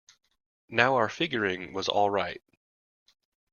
[0.67, 2.41] Now our figuring was all right.